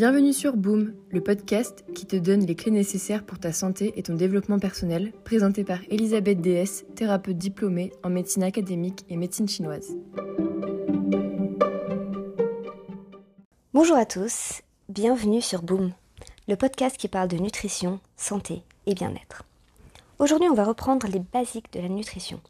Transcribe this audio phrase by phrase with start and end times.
[0.00, 4.02] Bienvenue sur Boom, le podcast qui te donne les clés nécessaires pour ta santé et
[4.02, 9.94] ton développement personnel, présenté par Elisabeth DS, thérapeute diplômée en médecine académique et médecine chinoise.
[13.74, 15.92] Bonjour à tous, bienvenue sur Boom,
[16.48, 19.44] le podcast qui parle de nutrition, santé et bien-être.
[20.18, 22.40] Aujourd'hui, on va reprendre les basiques de la nutrition,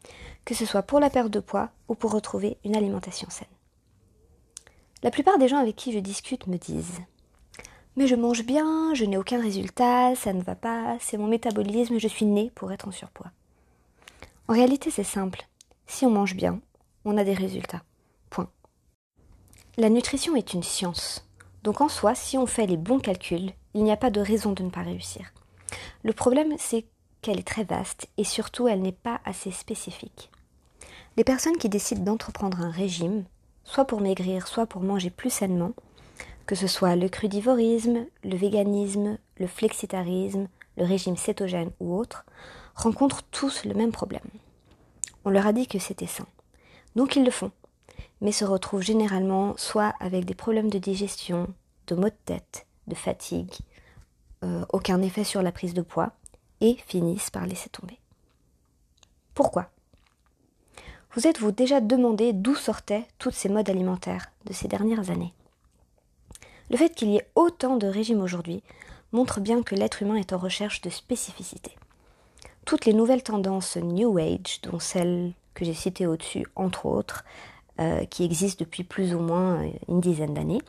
[0.45, 3.49] que ce soit pour la perte de poids ou pour retrouver une alimentation saine.
[5.03, 7.01] La plupart des gens avec qui je discute me disent
[7.97, 11.99] Mais je mange bien, je n'ai aucun résultat, ça ne va pas, c'est mon métabolisme,
[11.99, 13.31] je suis né pour être en surpoids.
[14.47, 15.47] En réalité, c'est simple.
[15.87, 16.61] Si on mange bien,
[17.03, 17.83] on a des résultats.
[18.29, 18.49] Point.
[19.77, 21.27] La nutrition est une science.
[21.63, 24.53] Donc en soi, si on fait les bons calculs, il n'y a pas de raison
[24.53, 25.31] de ne pas réussir.
[26.03, 26.85] Le problème, c'est
[27.21, 30.31] qu'elle est très vaste et surtout, elle n'est pas assez spécifique.
[31.17, 33.25] Les personnes qui décident d'entreprendre un régime
[33.63, 35.73] soit pour maigrir, soit pour manger plus sainement,
[36.45, 42.25] que ce soit le crudivorisme, le véganisme, le flexitarisme, le régime cétogène ou autre,
[42.75, 44.21] rencontrent tous le même problème.
[45.25, 46.27] On leur a dit que c'était sain.
[46.95, 47.51] Donc ils le font,
[48.21, 51.47] mais se retrouvent généralement soit avec des problèmes de digestion,
[51.87, 53.53] de maux de tête, de fatigue,
[54.43, 56.13] euh, aucun effet sur la prise de poids,
[56.59, 57.99] et finissent par laisser tomber.
[59.33, 59.69] Pourquoi?
[61.13, 65.33] Vous êtes-vous déjà demandé d'où sortaient toutes ces modes alimentaires de ces dernières années?
[66.71, 68.63] Le fait qu'il y ait autant de régimes aujourd'hui
[69.11, 71.75] montre bien que l'être humain est en recherche de spécificité.
[72.63, 77.25] Toutes les nouvelles tendances New Age, dont celles que j'ai citées au-dessus, entre autres,
[77.81, 80.61] euh, qui existent depuis plus ou moins une dizaine d'années,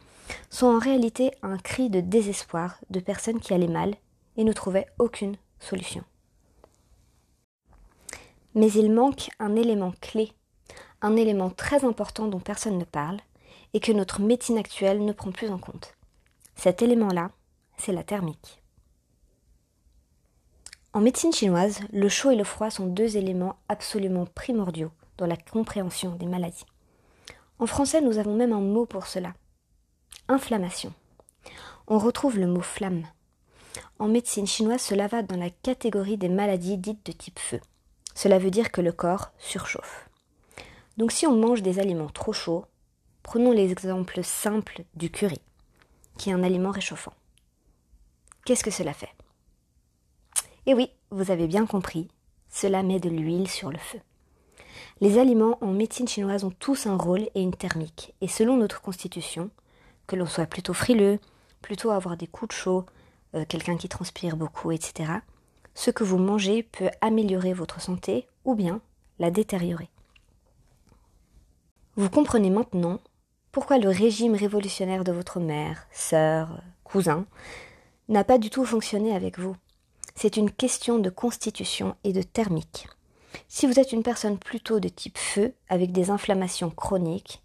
[0.51, 3.95] sont en réalité un cri de désespoir de personnes qui allaient mal
[4.37, 6.03] et ne trouvaient aucune solution.
[8.57, 10.33] Mais il manque un élément clé,
[11.01, 13.19] un élément très important dont personne ne parle
[13.75, 15.95] et que notre médecine actuelle ne prend plus en compte.
[16.57, 17.31] Cet élément-là,
[17.77, 18.63] c'est la thermique.
[20.93, 25.37] En médecine chinoise, le chaud et le froid sont deux éléments absolument primordiaux dans la
[25.37, 26.67] compréhension des maladies.
[27.59, 29.33] En français, nous avons même un mot pour cela.
[30.29, 30.93] Inflammation.
[31.87, 33.07] On retrouve le mot flamme.
[33.99, 37.61] En médecine chinoise, cela va dans la catégorie des maladies dites de type feu.
[38.15, 40.11] Cela veut dire que le corps surchauffe.
[40.99, 42.67] Donc si on mange des aliments trop chauds,
[43.23, 45.41] prenons l'exemple simple du curry,
[46.19, 47.15] qui est un aliment réchauffant.
[48.45, 49.15] Qu'est-ce que cela fait?
[50.67, 52.09] Eh oui, vous avez bien compris,
[52.49, 54.01] cela met de l'huile sur le feu.
[55.01, 58.81] Les aliments en médecine chinoise ont tous un rôle et une thermique, et selon notre
[58.81, 59.51] constitution,
[60.07, 61.19] que l'on soit plutôt frileux,
[61.61, 62.87] plutôt avoir des coups de chaud,
[63.35, 65.13] euh, quelqu'un qui transpire beaucoup, etc.,
[65.75, 68.81] ce que vous mangez peut améliorer votre santé ou bien
[69.19, 69.89] la détériorer.
[71.97, 73.01] Vous comprenez maintenant
[73.53, 77.27] pourquoi le régime révolutionnaire de votre mère, sœur, cousin
[78.09, 79.55] n'a pas du tout fonctionné avec vous?
[80.15, 82.89] C'est une question de constitution et de thermique.
[83.49, 87.43] Si vous êtes une personne plutôt de type feu, avec des inflammations chroniques,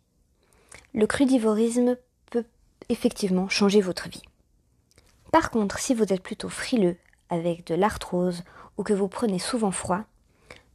[0.94, 1.98] le crudivorisme
[2.32, 2.46] peut
[2.88, 4.24] effectivement changer votre vie.
[5.34, 6.96] Par contre, si vous êtes plutôt frileux,
[7.30, 8.44] avec de l'arthrose
[8.78, 10.06] ou que vous prenez souvent froid,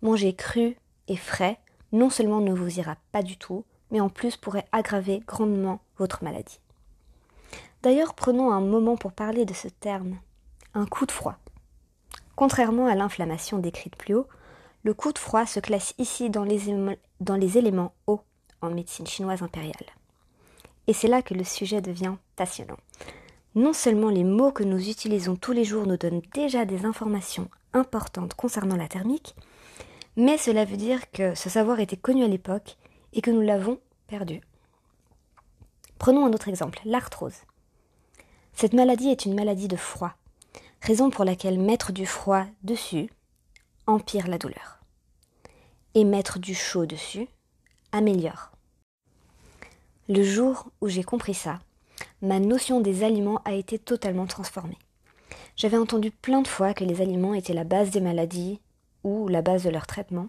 [0.02, 0.76] manger cru
[1.08, 1.58] et frais
[1.92, 6.24] non seulement ne vous ira pas du tout, mais en plus pourrait aggraver grandement votre
[6.24, 6.58] maladie.
[7.82, 10.16] D'ailleurs, prenons un moment pour parler de ce terme,
[10.74, 11.36] un coup de froid.
[12.34, 14.26] Contrairement à l'inflammation décrite plus haut,
[14.82, 18.22] le coup de froid se classe ici dans les, éléments hauts
[18.62, 19.86] en médecine chinoise impériale.
[20.86, 22.78] Et c'est là que le sujet devient passionnant.
[23.54, 27.48] Non seulement les mots que nous utilisons tous les jours nous donnent déjà des informations
[27.74, 29.36] importantes concernant la thermique,
[30.16, 32.76] mais cela veut dire que ce savoir était connu à l'époque
[33.12, 34.40] et que nous l'avons perdu.
[35.98, 37.42] Prenons un autre exemple, l'arthrose.
[38.54, 40.14] Cette maladie est une maladie de froid,
[40.80, 43.08] raison pour laquelle mettre du froid dessus
[43.86, 44.80] empire la douleur.
[45.94, 47.28] Et mettre du chaud dessus
[47.92, 48.52] améliore.
[50.08, 51.60] Le jour où j'ai compris ça,
[52.20, 54.78] ma notion des aliments a été totalement transformée.
[55.56, 58.60] J'avais entendu plein de fois que les aliments étaient la base des maladies
[59.04, 60.28] ou la base de leur traitement,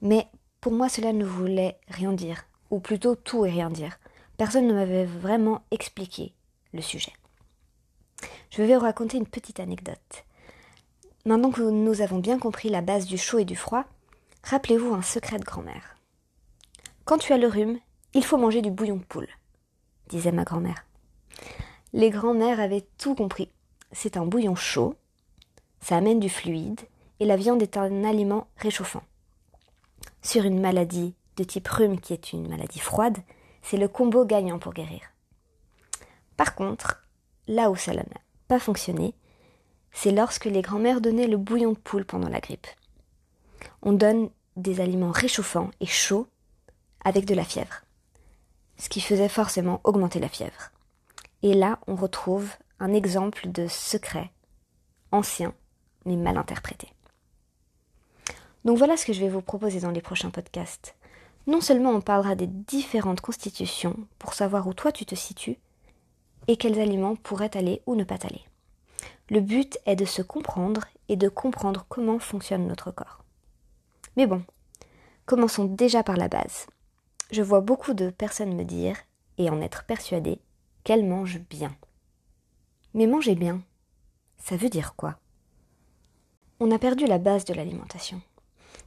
[0.00, 0.26] mais
[0.62, 3.98] pour moi cela ne voulait rien dire, ou plutôt tout et rien dire.
[4.36, 6.32] Personne ne m'avait vraiment expliqué
[6.72, 7.12] le sujet.
[8.50, 10.24] Je vais vous raconter une petite anecdote.
[11.26, 13.84] Maintenant que nous avons bien compris la base du chaud et du froid,
[14.44, 15.96] rappelez-vous un secret de grand-mère.
[17.04, 17.80] Quand tu as le rhume,
[18.14, 19.28] il faut manger du bouillon de poule,
[20.10, 20.86] disait ma grand-mère.
[21.92, 23.50] Les grands-mères avaient tout compris.
[23.90, 24.94] C'est un bouillon chaud,
[25.80, 26.82] ça amène du fluide,
[27.18, 29.02] et la viande est un aliment réchauffant.
[30.22, 33.18] Sur une maladie de type rhume qui est une maladie froide,
[33.62, 35.00] c'est le combo gagnant pour guérir.
[36.36, 37.02] Par contre,
[37.48, 38.04] là où ça n'a
[38.48, 39.14] pas fonctionné,
[39.90, 42.66] c'est lorsque les grands-mères donnaient le bouillon de poule pendant la grippe.
[43.82, 46.26] On donne des aliments réchauffants et chauds
[47.04, 47.82] avec de la fièvre,
[48.76, 50.70] ce qui faisait forcément augmenter la fièvre.
[51.42, 54.30] Et là, on retrouve un exemple de secret
[55.10, 55.52] ancien
[56.04, 56.88] mais mal interprété.
[58.64, 60.94] Donc voilà ce que je vais vous proposer dans les prochains podcasts.
[61.46, 65.58] Non seulement on parlera des différentes constitutions pour savoir où toi tu te situes
[66.46, 68.44] et quels aliments pourraient aller ou ne pas aller.
[69.30, 73.24] Le but est de se comprendre et de comprendre comment fonctionne notre corps.
[74.16, 74.42] Mais bon,
[75.26, 76.66] commençons déjà par la base.
[77.30, 78.96] Je vois beaucoup de personnes me dire,
[79.38, 80.38] et en être persuadées,
[80.84, 81.74] qu'elles mangent bien.
[82.94, 83.62] Mais manger bien,
[84.36, 85.16] ça veut dire quoi?
[86.60, 88.20] On a perdu la base de l'alimentation.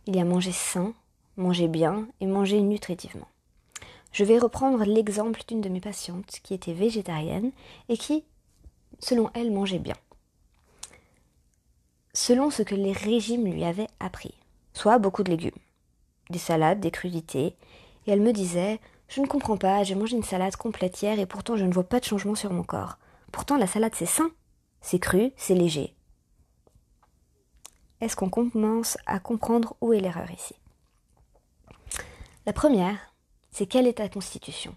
[0.07, 0.93] Il y a manger sain,
[1.35, 3.27] manger bien et manger nutritivement.
[4.11, 7.51] Je vais reprendre l'exemple d'une de mes patientes qui était végétarienne
[7.89, 8.23] et qui,
[8.99, 9.95] selon elle, mangeait bien.
[12.13, 14.33] Selon ce que les régimes lui avaient appris,
[14.73, 15.51] soit beaucoup de légumes,
[16.29, 17.55] des salades, des crudités,
[18.07, 18.79] et elle me disait
[19.09, 21.83] Je ne comprends pas, j'ai mangé une salade complète hier et pourtant je ne vois
[21.83, 22.97] pas de changement sur mon corps.
[23.33, 24.29] Pourtant la salade c'est sain,
[24.79, 25.93] c'est cru, c'est léger.
[28.01, 30.55] Est-ce qu'on commence à comprendre où est l'erreur ici?
[32.45, 32.97] La première,
[33.51, 34.75] c'est quelle est ta constitution?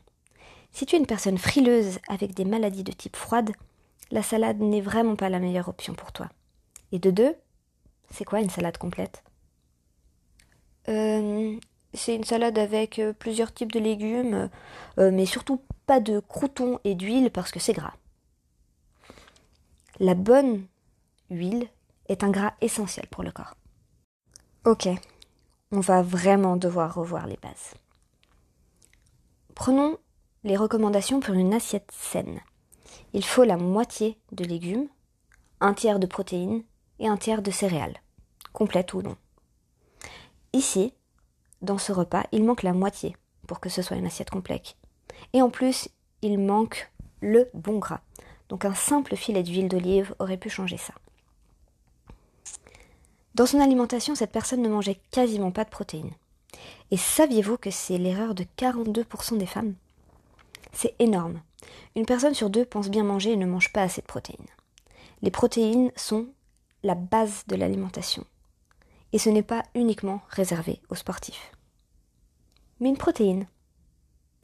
[0.71, 3.51] Si tu es une personne frileuse avec des maladies de type froide,
[4.11, 6.29] la salade n'est vraiment pas la meilleure option pour toi.
[6.93, 7.35] Et de deux,
[8.11, 9.23] c'est quoi une salade complète?
[10.89, 11.59] Euh,
[11.95, 14.51] C'est une salade avec euh, plusieurs types de légumes,
[14.99, 17.95] euh, mais surtout pas de croutons et d'huile parce que c'est gras.
[19.99, 20.67] La bonne
[21.31, 21.69] huile
[22.09, 23.55] est un gras essentiel pour le corps.
[24.65, 24.89] Ok,
[25.71, 27.75] on va vraiment devoir revoir les bases.
[29.55, 29.99] Prenons
[30.45, 32.41] les recommandations pour une assiette saine.
[33.13, 34.89] Il faut la moitié de légumes,
[35.61, 36.63] un tiers de protéines
[36.99, 38.01] et un tiers de céréales,
[38.53, 39.17] complètes ou non.
[40.53, 40.95] Ici,
[41.61, 43.17] dans ce repas, il manque la moitié
[43.47, 44.77] pour que ce soit une assiette complète.
[45.33, 45.89] Et en plus,
[46.23, 46.91] il manque
[47.21, 48.01] le bon gras.
[48.49, 50.95] Donc un simple filet d'huile d'olive aurait pu changer ça.
[53.39, 56.11] Dans son alimentation, cette personne ne mangeait quasiment pas de protéines.
[56.91, 59.77] Et saviez-vous que c'est l'erreur de 42% des femmes?
[60.73, 61.41] C'est énorme.
[61.95, 64.49] Une personne sur deux pense bien manger et ne mange pas assez de protéines.
[65.23, 66.27] Les protéines sont
[66.83, 68.25] la base de l'alimentation.
[69.13, 71.53] Et ce n'est pas uniquement réservé aux sportifs.
[72.81, 73.47] Mais une protéine,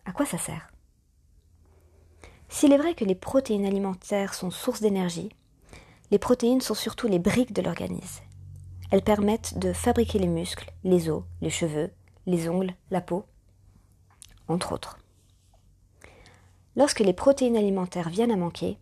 [0.05, 0.71] à quoi ça sert?
[2.49, 5.31] S'il est vrai que les protéines alimentaires sont source d'énergie,
[6.13, 8.24] les protéines sont surtout les briques de l'organisme
[8.95, 11.91] elles permettent de fabriquer les muscles, les os, les cheveux,
[12.27, 13.25] les ongles, la peau,
[14.47, 15.01] entre autres.
[16.77, 18.79] Lorsque les protéines alimentaires viennent à manquer,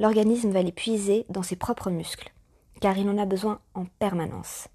[0.00, 2.32] l'organisme va les puiser dans ses propres muscles,
[2.80, 4.66] car il en a besoin en permanence.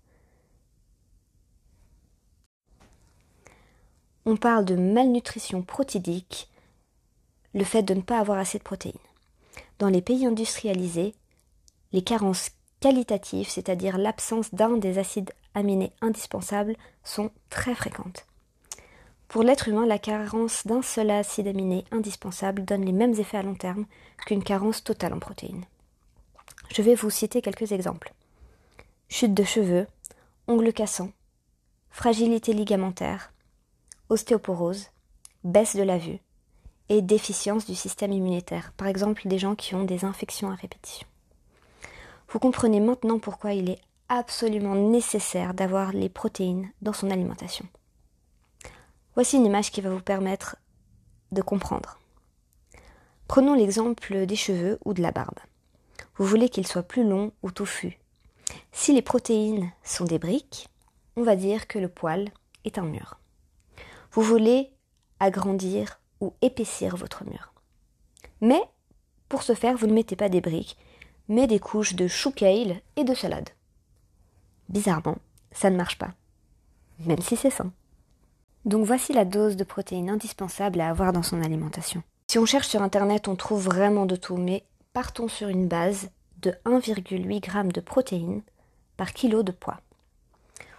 [4.26, 6.50] On parle de malnutrition protidique,
[7.54, 8.96] le fait de ne pas avoir assez de protéines.
[9.78, 11.16] Dans les pays industrialisés,
[11.92, 18.26] les carences qualitatives, c'est-à-dire l'absence d'un des acides aminés indispensables, sont très fréquentes.
[19.28, 23.44] Pour l'être humain, la carence d'un seul acide aminé indispensable donne les mêmes effets à
[23.44, 23.86] long terme
[24.26, 25.66] qu'une carence totale en protéines.
[26.74, 28.14] Je vais vous citer quelques exemples.
[29.08, 29.88] Chute de cheveux,
[30.48, 31.12] ongles cassants,
[31.90, 33.32] fragilité ligamentaire,
[34.10, 34.88] ostéoporose,
[35.44, 36.20] baisse de la vue
[36.90, 41.08] et déficience du système immunitaire, par exemple des gens qui ont des infections à répétition.
[42.32, 47.66] Vous comprenez maintenant pourquoi il est absolument nécessaire d'avoir les protéines dans son alimentation.
[49.16, 50.56] Voici une image qui va vous permettre
[51.32, 52.00] de comprendre.
[53.28, 55.40] Prenons l'exemple des cheveux ou de la barbe.
[56.16, 58.00] Vous voulez qu'ils soient plus longs ou touffus.
[58.72, 60.68] Si les protéines sont des briques,
[61.16, 62.30] on va dire que le poil
[62.64, 63.20] est un mur.
[64.12, 64.72] Vous voulez
[65.20, 67.54] agrandir ou épaissir votre mur.
[68.42, 68.62] Mais
[69.28, 70.78] pour ce faire, vous ne mettez pas des briques,
[71.30, 73.50] mais des couches de chou kale et de salade.
[74.68, 75.18] Bizarrement,
[75.52, 76.14] ça ne marche pas,
[77.06, 77.72] même si c'est sain.
[78.66, 82.04] Donc voici la dose de protéines indispensable à avoir dans son alimentation.
[82.28, 86.10] Si on cherche sur internet, on trouve vraiment de tout, mais partons sur une base
[86.42, 88.42] de 1,8 g de protéines
[88.98, 89.80] par kilo de poids.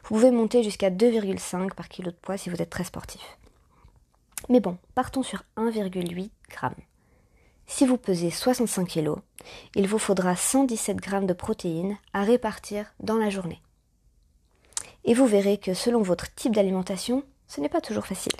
[0.04, 3.38] Vous pouvez monter jusqu'à 2,5 par kilo de poids si vous êtes très sportif.
[4.48, 6.30] Mais bon, partons sur 1,8 g.
[7.72, 9.14] Si vous pesez 65 kg,
[9.76, 13.62] il vous faudra 117 g de protéines à répartir dans la journée.
[15.04, 18.32] Et vous verrez que selon votre type d'alimentation, ce n'est pas toujours facile.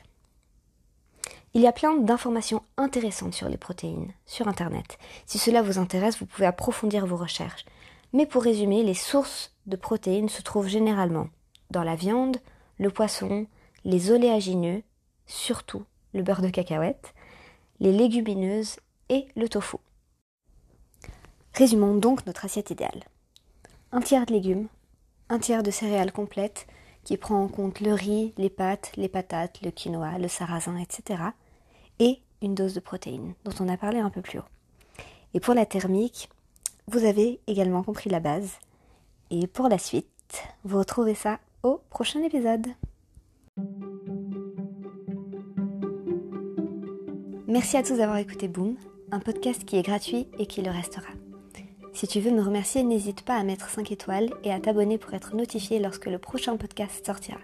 [1.55, 4.99] Il y a plein d'informations intéressantes sur les protéines sur Internet.
[5.27, 7.65] Si cela vous intéresse, vous pouvez approfondir vos recherches.
[8.13, 11.29] Mais pour résumer, les sources de protéines se trouvent généralement
[11.71, 12.39] dans la viande,
[12.79, 13.47] le poisson,
[13.85, 14.83] les oléagineux,
[15.27, 15.85] surtout
[16.15, 17.15] le beurre de cacahuète,
[17.79, 19.76] les légumineuses et le tofu.
[21.55, 23.05] Résumons donc notre assiette idéale.
[23.93, 24.69] Un tiers de légumes,
[25.29, 26.67] un tiers de céréales complètes
[27.05, 31.23] qui prend en compte le riz, les pâtes, les patates, le quinoa, le sarrasin, etc.
[31.99, 34.49] et une dose de protéines dont on a parlé un peu plus haut.
[35.35, 36.31] Et pour la thermique,
[36.87, 38.59] vous avez également compris la base.
[39.31, 42.67] Et pour la suite, vous retrouvez ça au prochain épisode.
[47.47, 48.76] Merci à tous d'avoir écouté Boom,
[49.12, 51.09] un podcast qui est gratuit et qui le restera.
[51.93, 55.12] Si tu veux me remercier, n'hésite pas à mettre 5 étoiles et à t'abonner pour
[55.14, 57.40] être notifié lorsque le prochain podcast sortira.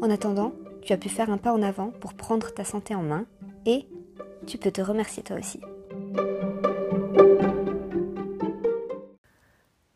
[0.00, 3.02] En attendant, tu as pu faire un pas en avant pour prendre ta santé en
[3.02, 3.26] main
[3.66, 3.86] et
[4.46, 5.60] tu peux te remercier toi aussi.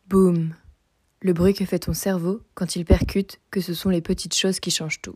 [0.07, 0.53] Boum
[1.21, 4.59] Le bruit que fait ton cerveau quand il percute que ce sont les petites choses
[4.59, 5.15] qui changent tout.